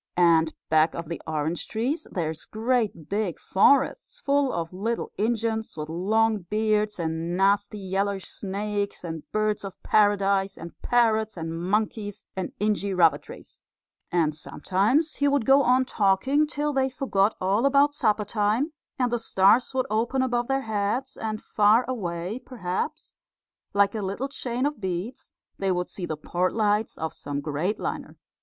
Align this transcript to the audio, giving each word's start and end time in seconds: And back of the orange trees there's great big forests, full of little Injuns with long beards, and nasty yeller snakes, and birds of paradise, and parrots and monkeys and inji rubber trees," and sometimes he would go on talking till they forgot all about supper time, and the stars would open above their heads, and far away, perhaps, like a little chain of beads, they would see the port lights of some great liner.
And 0.17 0.55
back 0.67 0.95
of 0.95 1.09
the 1.09 1.21
orange 1.27 1.67
trees 1.67 2.07
there's 2.09 2.45
great 2.45 3.07
big 3.07 3.37
forests, 3.37 4.19
full 4.19 4.51
of 4.51 4.73
little 4.73 5.11
Injuns 5.19 5.77
with 5.77 5.89
long 5.89 6.39
beards, 6.39 6.97
and 6.97 7.37
nasty 7.37 7.77
yeller 7.77 8.19
snakes, 8.19 9.03
and 9.03 9.31
birds 9.31 9.63
of 9.63 9.75
paradise, 9.83 10.57
and 10.57 10.71
parrots 10.81 11.37
and 11.37 11.53
monkeys 11.55 12.25
and 12.35 12.51
inji 12.59 12.97
rubber 12.97 13.19
trees," 13.19 13.61
and 14.11 14.33
sometimes 14.35 15.17
he 15.17 15.27
would 15.27 15.45
go 15.45 15.61
on 15.61 15.85
talking 15.85 16.47
till 16.47 16.73
they 16.73 16.89
forgot 16.89 17.35
all 17.39 17.67
about 17.67 17.93
supper 17.93 18.25
time, 18.25 18.73
and 18.97 19.11
the 19.11 19.19
stars 19.19 19.71
would 19.75 19.85
open 19.91 20.23
above 20.23 20.47
their 20.47 20.61
heads, 20.61 21.15
and 21.15 21.43
far 21.43 21.85
away, 21.87 22.39
perhaps, 22.39 23.13
like 23.71 23.93
a 23.93 24.01
little 24.01 24.29
chain 24.29 24.65
of 24.65 24.81
beads, 24.81 25.31
they 25.59 25.71
would 25.71 25.87
see 25.87 26.07
the 26.07 26.17
port 26.17 26.55
lights 26.55 26.97
of 26.97 27.13
some 27.13 27.39
great 27.39 27.77
liner. 27.77 28.17